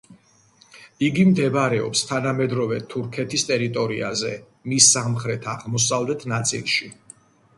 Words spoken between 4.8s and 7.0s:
სამხრეთ-აღმოსავლეთ ნაწილში.